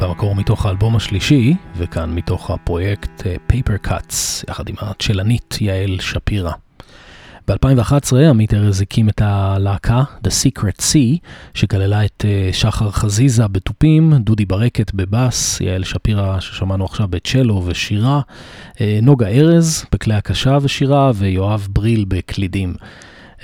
במקור 0.00 0.34
מתוך 0.34 0.66
האלבום 0.66 0.96
השלישי, 0.96 1.54
וכאן 1.76 2.14
מתוך 2.14 2.50
הפרויקט 2.50 3.26
אה, 3.26 3.36
Paper 3.52 3.88
Cuts, 3.88 4.44
יחד 4.50 4.68
עם 4.68 4.74
הצ'לנית 4.78 5.58
יעל 5.60 6.00
שפירא. 6.00 6.52
ב-2011 7.48 8.16
עמית 8.30 8.54
ארז 8.54 8.80
הקים 8.80 9.08
את 9.08 9.20
הלהקה 9.24 10.02
The 10.24 10.30
Secret 10.30 10.80
Sea, 10.80 11.18
שכללה 11.54 12.04
את 12.04 12.24
אה, 12.28 12.52
שחר 12.52 12.90
חזיזה 12.90 13.48
בתופים, 13.48 14.14
דודי 14.14 14.44
ברקת 14.44 14.94
בבאס, 14.94 15.60
יעל 15.60 15.84
שפירא 15.84 16.40
ששמענו 16.40 16.84
עכשיו 16.84 17.08
בצ'לו 17.08 17.62
ושירה, 17.66 18.20
אה, 18.80 18.98
נוגה 19.02 19.28
ארז 19.28 19.84
בכלי 19.92 20.14
הקשה 20.14 20.58
ושירה, 20.62 21.10
ויואב 21.14 21.68
בריל 21.70 22.04
בקלידים. 22.08 22.74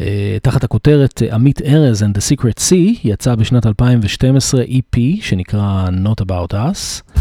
אה, 0.00 0.36
תחת 0.42 0.64
הכותרת 0.64 1.22
אה, 1.22 1.34
עמית 1.34 1.62
ארז 1.62 2.02
and 2.02 2.06
the 2.16 2.38
Secret 2.38 2.58
Sea 2.58 2.98
יצא 3.04 3.34
בשנת 3.34 3.66
2012 3.66 4.62
EP 4.62 4.98
שנקרא 5.20 5.88
Not 6.04 6.24
About 6.24 6.52
Us. 6.52 7.12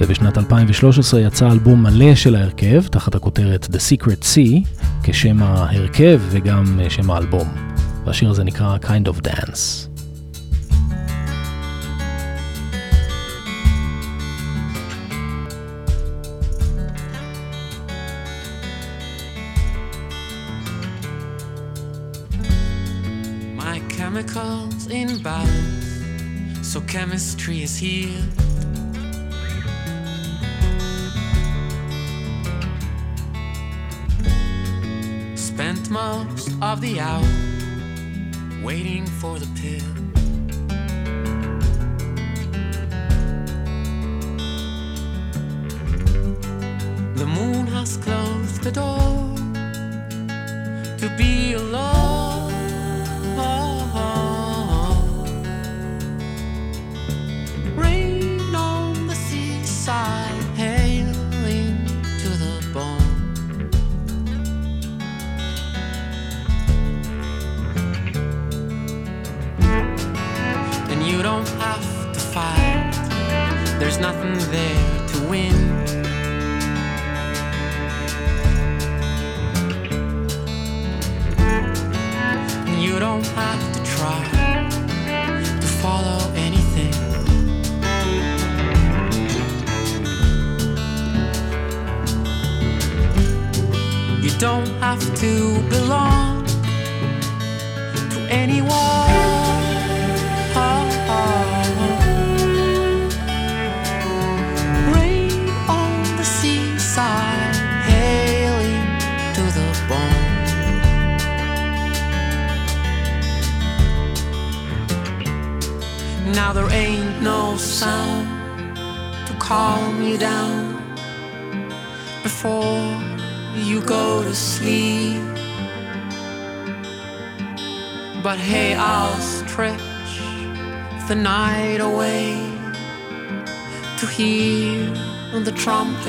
ובשנת 0.00 0.38
2013 0.38 1.20
יצא 1.20 1.52
אלבום 1.52 1.82
מלא 1.82 2.14
של 2.14 2.36
ההרכב, 2.36 2.82
תחת 2.86 3.14
הכותרת 3.14 3.64
The 3.64 3.78
Secret 3.78 4.22
Sea, 4.22 4.68
כשם 5.02 5.42
ההרכב 5.42 6.20
וגם 6.30 6.80
אה, 6.80 6.90
שם 6.90 7.10
האלבום. 7.10 7.48
והשיר 8.04 8.30
הזה 8.30 8.44
נקרא 8.44 8.76
Kind 8.82 9.08
of 9.08 9.26
Dance. 9.26 9.87
Chemicals 24.28 24.86
in 24.88 25.22
balance, 25.22 26.66
so 26.66 26.80
chemistry 26.82 27.62
is 27.62 27.76
healed. 27.76 28.24
Spent 35.36 35.90
most 35.90 36.50
of 36.62 36.80
the 36.80 37.00
hour 37.00 37.22
waiting 38.62 39.06
for 39.06 39.38
the 39.38 39.48
pill. 39.60 39.97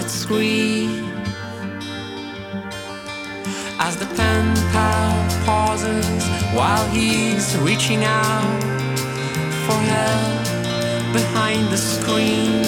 Scream 0.08 1.12
as 3.80 3.98
the 3.98 4.06
pen 4.16 4.56
pal 4.72 5.46
pauses 5.46 6.24
while 6.54 6.86
he's 6.90 7.58
reaching 7.58 8.04
out 8.04 8.62
for 9.66 9.80
help 9.96 11.14
behind 11.14 11.68
the 11.70 11.78
screen. 11.78 12.66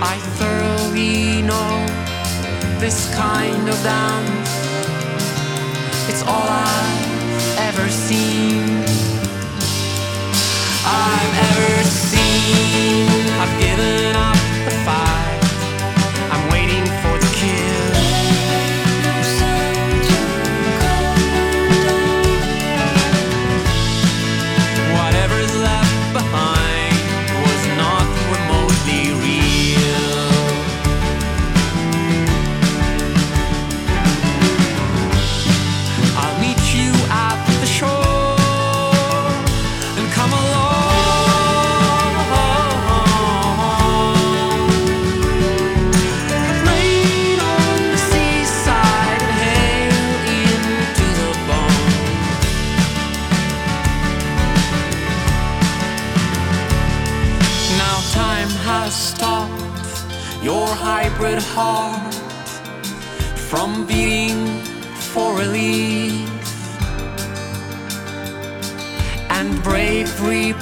I 0.00 0.16
thoroughly 0.38 1.42
know 1.42 1.74
this 2.78 3.12
kind 3.14 3.68
of 3.68 3.76
dance. 3.82 4.50
It's 6.08 6.22
all 6.22 6.48
I've 6.48 7.58
ever 7.68 7.88
seen. 7.88 8.84
I've 10.84 11.34
ever 11.48 11.84
seen. 11.84 13.08
I've 13.40 13.60
given 13.60 14.17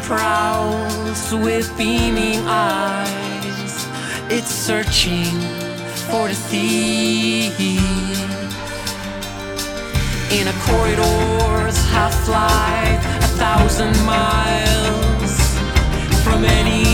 prowls 0.07 1.35
with 1.35 1.67
beaming 1.77 2.39
eyes. 2.47 3.75
It's 4.31 4.49
searching 4.49 5.35
for 6.07 6.29
the 6.29 6.35
thief. 6.49 7.59
In 10.31 10.47
a 10.47 10.57
corridor's 10.67 11.79
half 11.91 12.29
light, 12.29 13.01
a 13.21 13.31
thousand 13.43 13.97
miles 14.07 15.35
from 16.23 16.45
any 16.45 16.86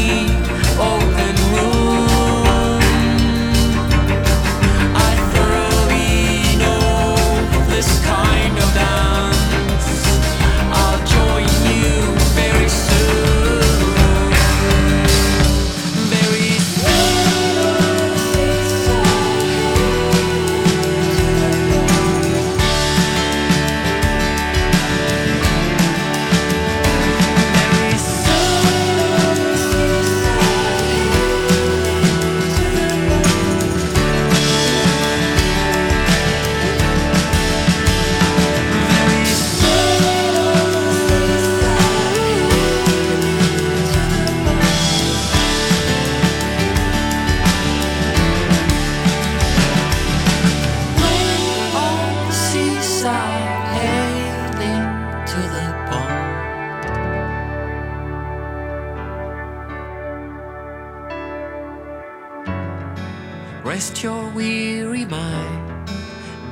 rest 63.83 64.05
your 64.05 64.31
weary 64.31 65.05
mind 65.07 65.91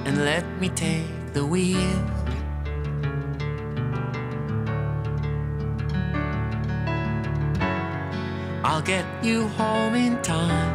and 0.05 0.25
let 0.25 0.45
me 0.61 0.69
take 0.71 1.15
the 1.33 1.45
wheel. 1.47 1.97
I'll 8.65 8.83
get 8.83 9.07
you 9.23 9.47
home 9.61 9.95
in 9.95 10.21
time. 10.23 10.73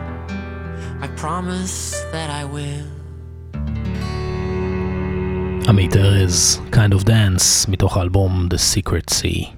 I 1.01 1.07
promise 1.23 1.77
that 2.13 2.29
I 2.29 2.45
will. 2.45 2.87
המתארז, 5.67 6.61
Kind 6.71 6.93
of 6.93 7.03
Dance, 7.03 7.69
מתוך 7.69 7.97
האלבום 7.97 8.47
The 8.49 8.57
Secret 8.57 9.13
Sea. 9.13 9.54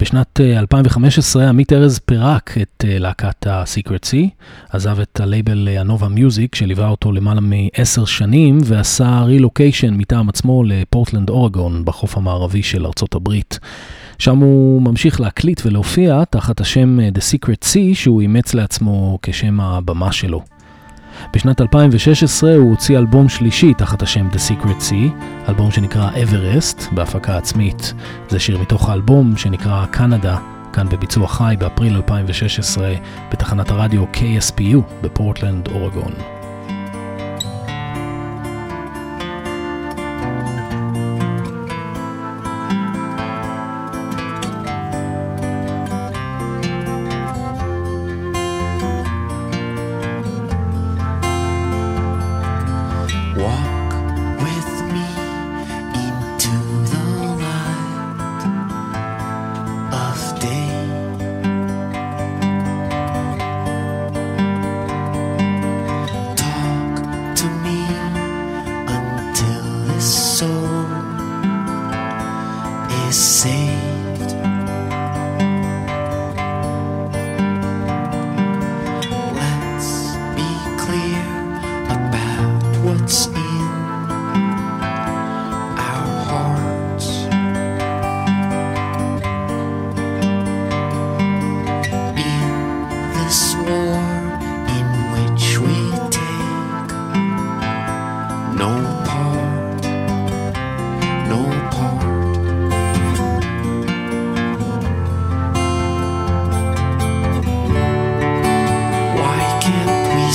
בשנת 0.00 0.40
אה, 0.40 0.58
2015 0.58 1.48
עמית 1.48 1.72
ארז 1.72 1.98
פירק 1.98 2.54
את 2.62 2.84
אה, 2.88 2.98
להקת 2.98 3.46
ה-Secret 3.46 4.06
Sea, 4.10 4.28
עזב 4.70 5.00
את 5.00 5.20
הלייבל 5.20 5.68
אה, 5.68 5.80
הנובה 5.80 6.08
מיוזיק 6.08 6.54
שליווה 6.54 6.88
אותו 6.88 7.12
למעלה 7.12 7.40
מעשר 7.40 8.04
שנים 8.04 8.58
ועשה 8.64 9.22
רילוקיישן 9.22 9.94
מטעם 9.94 10.28
עצמו 10.28 10.64
לפורטלנד 10.64 11.30
אורגון 11.30 11.84
בחוף 11.84 12.16
המערבי 12.16 12.62
של 12.62 12.86
ארצות 12.86 13.14
הברית. 13.14 13.58
שם 14.18 14.38
הוא 14.38 14.82
ממשיך 14.82 15.20
להקליט 15.20 15.60
ולהופיע 15.66 16.24
תחת 16.24 16.60
השם 16.60 17.00
אה, 17.00 17.08
The 17.14 17.20
Secret 17.20 17.64
Sea 17.64 17.94
שהוא 17.94 18.20
אימץ 18.20 18.54
לעצמו 18.54 19.18
כשם 19.22 19.60
הבמה 19.60 20.12
שלו. 20.12 20.55
בשנת 21.32 21.60
2016 21.60 22.54
הוא 22.54 22.70
הוציא 22.70 22.98
אלבום 22.98 23.28
שלישי 23.28 23.74
תחת 23.74 24.02
השם 24.02 24.28
The 24.28 24.36
Secret 24.50 24.90
Sea, 24.90 25.12
אלבום 25.48 25.70
שנקרא 25.70 26.10
Everest, 26.10 26.94
בהפקה 26.94 27.36
עצמית. 27.36 27.94
זה 28.28 28.38
שיר 28.38 28.58
מתוך 28.58 28.88
האלבום 28.88 29.36
שנקרא 29.36 29.86
קנדה, 29.86 30.38
כאן 30.72 30.88
בביצוע 30.88 31.28
חי 31.28 31.54
באפריל 31.58 31.96
2016 31.96 32.94
בתחנת 33.32 33.70
הרדיו 33.70 34.04
KSPU 34.14 34.78
בפורטלנד, 35.02 35.68
אורגון. 35.68 36.35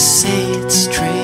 Say 0.01 0.53
it 0.53 0.71
straight? 0.71 1.20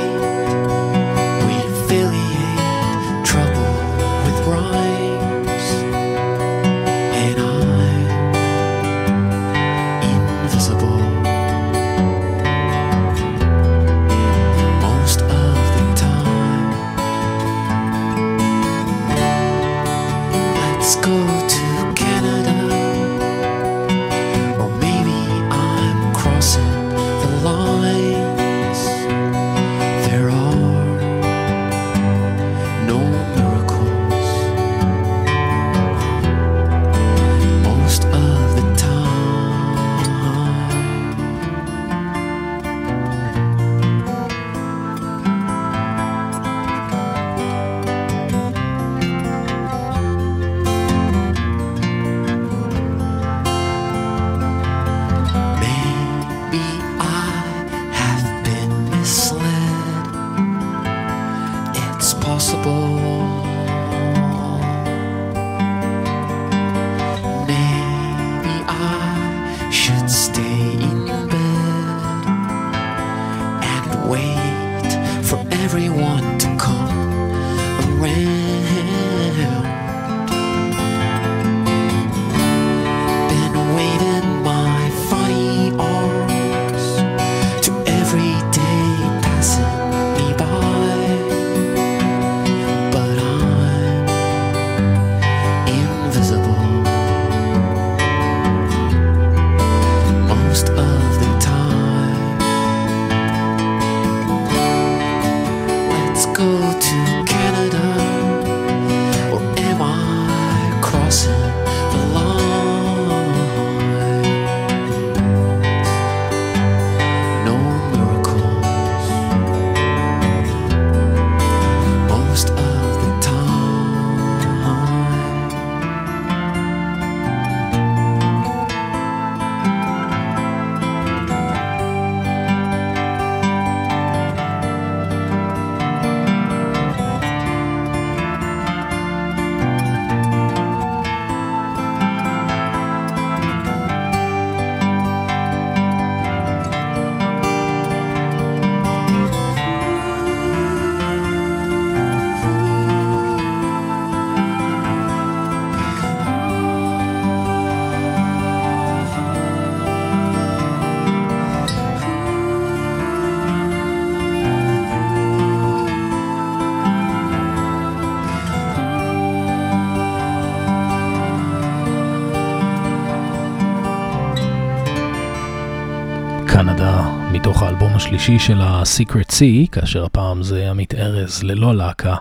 השלישי 178.17 178.45
של 178.45 178.61
ה-Secret 178.61 179.31
Sea, 179.31 179.69
כאשר 179.71 180.05
הפעם 180.05 180.43
זה 180.43 180.69
עמית 180.69 180.95
ארז 180.95 181.43
ללא 181.43 181.75
להקה, 181.75 182.15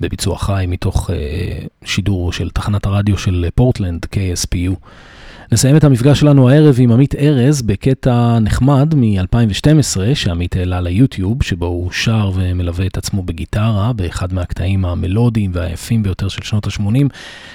בביצוע 0.00 0.38
חי 0.38 0.64
מתוך 0.68 1.10
uh, 1.10 1.12
שידור 1.84 2.32
של 2.32 2.50
תחנת 2.50 2.86
הרדיו 2.86 3.18
של 3.18 3.48
פורטלנד, 3.54 4.06
KSPU. 4.14 4.74
נסיים 5.52 5.76
את 5.76 5.84
המפגש 5.84 6.20
שלנו 6.20 6.50
הערב 6.50 6.76
עם 6.78 6.92
עמית 6.92 7.14
ארז 7.14 7.62
בקטע 7.62 8.38
נחמד 8.38 8.94
מ-2012 8.94 10.14
שעמית 10.14 10.56
העלה 10.56 10.80
ליוטיוב, 10.80 11.42
שבו 11.42 11.66
הוא 11.66 11.92
שר 11.92 12.30
ומלווה 12.34 12.86
את 12.86 12.96
עצמו 12.96 13.22
בגיטרה 13.22 13.92
באחד 13.92 14.32
מהקטעים 14.32 14.84
המלודיים 14.84 15.50
והיפים 15.54 16.02
ביותר 16.02 16.28
של 16.28 16.42
שנות 16.42 16.66
ה-80, 16.66 17.08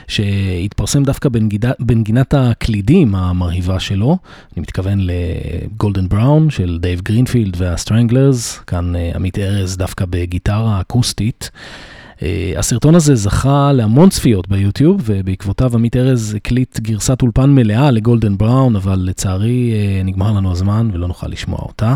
שהתפרסם 0.07 1.03
דווקא 1.03 1.29
בנגיד... 1.29 1.65
בנגינת 1.79 2.33
הקלידים 2.33 3.15
המרהיבה 3.15 3.79
שלו. 3.79 4.17
אני 4.53 4.61
מתכוון 4.61 4.99
ל 5.01 5.16
Golden 5.16 6.07
Brown 6.09 6.49
של 6.49 6.77
דייב 6.81 7.01
גרינפילד 7.01 7.53
והסטרנגלרס, 7.57 8.59
כאן 8.67 8.95
אה, 8.95 9.11
עמית 9.15 9.39
ארז 9.39 9.77
דווקא 9.77 10.05
בגיטרה 10.09 10.81
אקוסטית. 10.81 11.51
אה, 12.23 12.53
הסרטון 12.57 12.95
הזה 12.95 13.15
זכה 13.15 13.71
להמון 13.73 14.09
צפיות 14.09 14.47
ביוטיוב, 14.47 15.01
ובעקבותיו 15.05 15.71
עמית 15.73 15.95
ארז 15.95 16.33
הקליט 16.37 16.79
גרסת 16.79 17.21
אולפן 17.21 17.49
מלאה 17.49 17.91
ל 17.91 17.98
Golden 17.98 18.37
Brown, 18.37 18.75
אבל 18.75 18.99
לצערי 19.03 19.73
אה, 19.73 20.03
נגמר 20.03 20.31
לנו 20.31 20.51
הזמן 20.51 20.89
ולא 20.93 21.07
נוכל 21.07 21.27
לשמוע 21.27 21.59
אותה. 21.61 21.95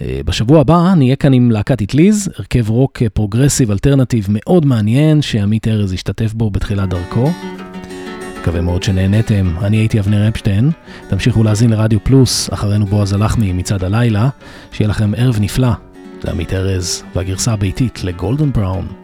אה, 0.00 0.20
בשבוע 0.24 0.60
הבא 0.60 0.94
נהיה 0.96 1.16
כאן 1.16 1.32
עם 1.32 1.50
להקת 1.50 1.80
איטליז, 1.80 2.30
הרכב 2.38 2.70
רוק 2.70 3.02
פרוגרסיב 3.14 3.70
אלטרנטיב 3.70 4.26
מאוד 4.28 4.66
מעניין, 4.66 5.22
שעמית 5.22 5.68
ארז 5.68 5.92
השתתף 5.92 6.32
בו 6.32 6.50
בתחילת 6.50 6.88
דרכו. 6.88 7.30
מקווה 8.40 8.60
מאוד 8.60 8.82
שנהניתם, 8.82 9.54
אני 9.62 9.76
הייתי 9.76 10.00
אבנר 10.00 10.28
אפשטיין, 10.28 10.70
תמשיכו 11.08 11.42
להאזין 11.42 11.70
לרדיו 11.70 12.04
פלוס, 12.04 12.52
אחרינו 12.52 12.86
בועז 12.86 13.12
הלחמי 13.12 13.52
מצד 13.52 13.84
הלילה, 13.84 14.28
שיהיה 14.72 14.88
לכם 14.88 15.12
ערב 15.16 15.36
נפלא. 15.40 15.72
זה 16.22 16.30
עמית 16.30 16.52
ארז 16.52 17.02
והגרסה 17.14 17.52
הביתית 17.52 18.04
לגולדן 18.04 18.52
בראון. 18.52 19.03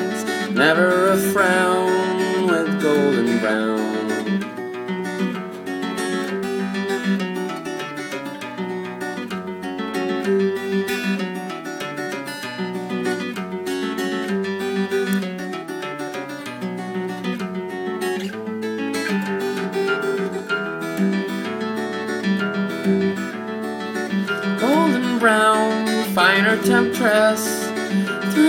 never 0.55 1.11
a 1.11 1.17
frown 1.17 2.47
with 2.47 2.81
golden 2.81 3.39
brown. 3.39 3.79
Golden 24.59 25.19
brown, 25.19 26.13
finer 26.13 26.61
temptress 26.63 27.70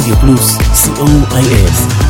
רדיו 0.00 0.16
פלוס, 0.16 0.56
co.il 0.56 2.09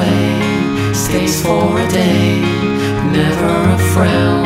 away, 0.00 0.92
stays 0.94 1.42
for 1.42 1.78
a 1.78 1.88
day, 1.88 2.40
never 3.12 3.70
a 3.70 3.78
frown. 3.92 4.39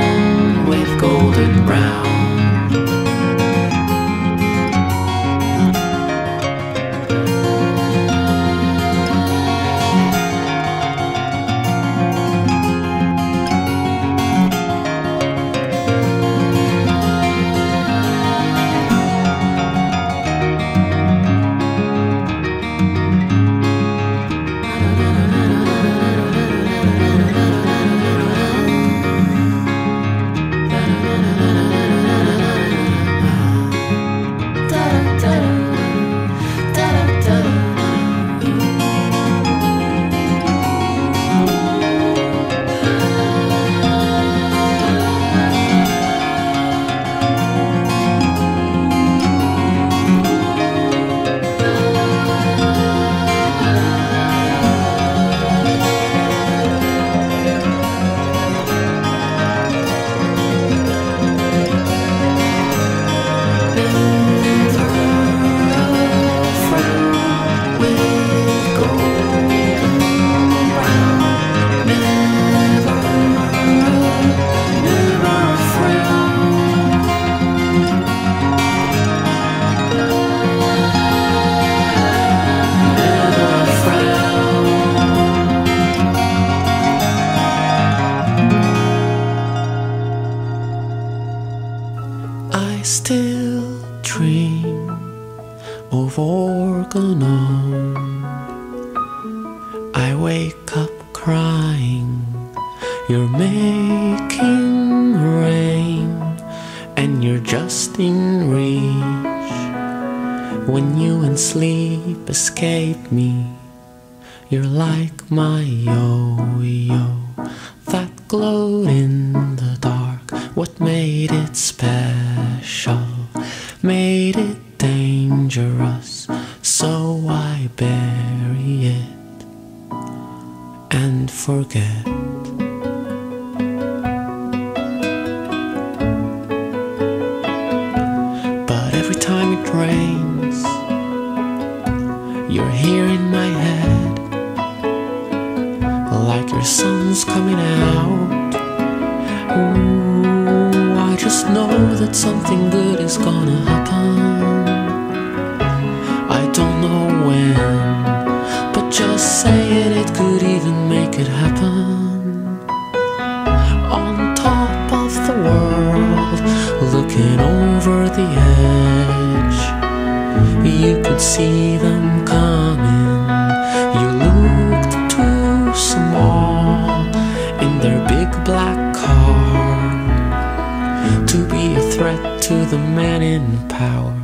in 183.45 183.69
power. 183.69 184.15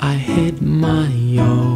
I 0.00 0.14
hid 0.14 0.60
my 0.60 1.10
own. 1.38 1.67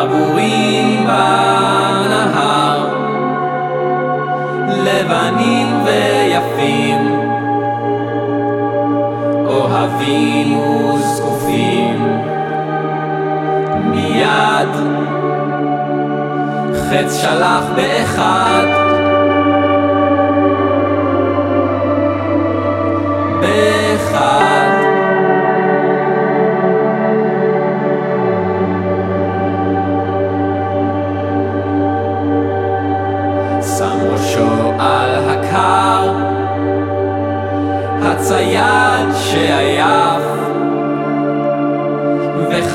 זוג 0.00 0.08
ברבורים 0.08 1.06
בנהר. 1.06 2.86
לבנים 4.84 5.84
ויפים 5.84 7.20
אוהבים 9.46 10.58
וזקופים. 10.58 12.20
מיד 13.90 14.74
חץ 16.74 17.22
שלח 17.22 17.64
באחד 17.76 18.79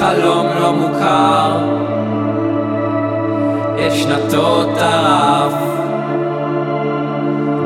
וחלום 0.06 0.48
לא 0.60 0.73
מוכר. 0.73 1.57
את 3.76 3.91
שנתו 3.91 4.65
טרף 4.76 5.53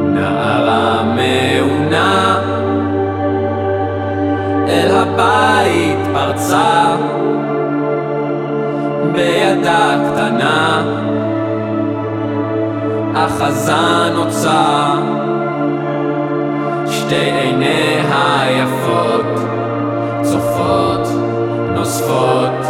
נערה 0.03 1.03
מעונה. 1.03 2.39
אל 4.67 4.91
הבית 4.91 5.99
פרצה. 6.13 6.95
בידה 9.11 9.95
קטנה. 10.11 10.83
החזן 13.15 14.11
נוצר 14.13 14.95
שתי 16.87 17.15
עיניה 17.15 18.51
יפות 18.51 19.25
צופות 20.21 21.18
נוספות 21.89 22.65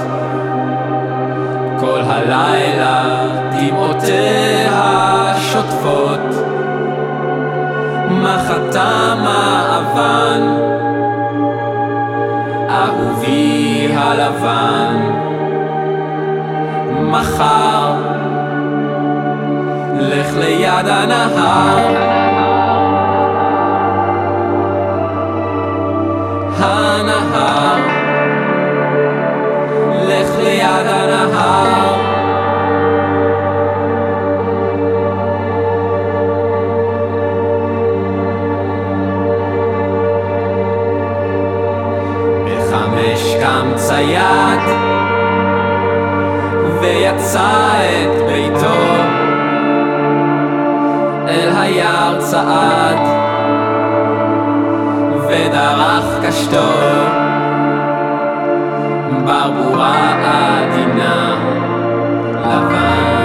כל 1.80 2.02
הלילה 2.06 3.28
דמעותיה 3.52 5.34
שוטפות. 5.38 6.20
מחתה 8.10 9.16
מאבן 9.24 10.42
אהובי 12.70 13.90
הלבן. 13.96 14.98
מחר 17.02 17.94
לך 20.00 20.38
ליד 20.38 20.88
הנהר. 20.88 21.78
הנהר 26.60 27.89
ליד 30.40 30.88
הנהר 30.88 31.96
בחמש 42.46 43.36
קם 43.42 43.72
צייד 43.76 44.62
ויצא 46.82 47.50
את 47.84 48.22
ביתו. 48.28 48.80
אל 51.28 51.50
היער 51.56 52.20
צעד 52.20 53.00
ודרך 55.28 56.26
קשתו 56.26 57.19
Barboua 59.30 59.92
Adina 60.26 61.14
la 62.34 62.50
Laval. 62.50 63.19